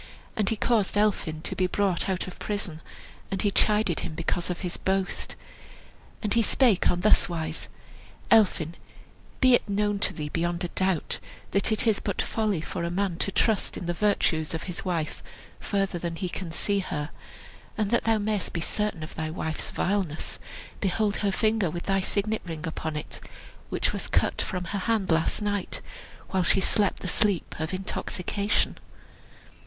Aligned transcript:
And 0.35 0.49
he 0.49 0.55
caused 0.55 0.97
Elphin 0.97 1.43
to 1.43 1.55
be 1.55 1.67
brought 1.67 2.09
out 2.09 2.25
of 2.25 2.39
prison, 2.39 2.81
and 3.29 3.43
he 3.43 3.51
chided 3.51 3.99
him 3.99 4.15
because 4.15 4.49
of 4.49 4.61
his 4.61 4.75
boast. 4.75 5.35
And 6.23 6.33
he 6.33 6.41
spake 6.41 6.89
on 6.89 7.01
this 7.01 7.29
wise: 7.29 7.69
"Elphin, 8.31 8.73
be 9.41 9.53
it 9.53 9.69
known 9.69 9.99
to 9.99 10.11
thee 10.11 10.29
beyond 10.29 10.63
a 10.63 10.69
doubt, 10.69 11.19
that 11.51 11.71
it 11.71 11.85
is 11.85 11.99
but 11.99 12.19
folly 12.19 12.61
for 12.61 12.81
a 12.83 12.89
man 12.89 13.17
to 13.17 13.31
trust 13.31 13.77
in 13.77 13.85
the 13.85 13.93
virtues 13.93 14.55
of 14.55 14.63
his 14.63 14.83
wife 14.83 15.21
further 15.59 15.99
than 15.99 16.15
he 16.15 16.29
can 16.29 16.51
see 16.51 16.79
her; 16.79 17.11
and 17.77 17.91
that 17.91 18.05
thou 18.05 18.17
mayest 18.17 18.53
be 18.53 18.59
certain 18.61 19.03
of 19.03 19.13
thy 19.13 19.29
wife's 19.29 19.69
vileness, 19.69 20.39
behold 20.79 21.17
her 21.17 21.31
finger, 21.31 21.69
with 21.69 21.83
thy 21.83 22.01
signet 22.01 22.41
ring 22.43 22.65
upon 22.65 22.95
it, 22.95 23.19
which 23.69 23.93
was 23.93 24.07
cut 24.07 24.41
from 24.41 24.63
her 24.63 24.79
hand 24.79 25.11
last 25.11 25.43
night, 25.43 25.79
while 26.31 26.41
she 26.41 26.59
slept 26.59 27.01
the 27.01 27.07
sleep 27.07 27.53
of 27.59 27.71
intoxication." 27.71 28.79